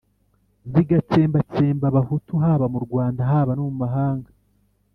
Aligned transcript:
zigatsembatsemba 0.71 1.85
Abahutu 1.91 2.33
haba 2.43 2.65
mu 2.73 2.79
Rwanda 2.85 3.21
haba 3.31 3.51
no 3.55 3.63
mu 3.67 3.75
mahanga, 3.81 4.31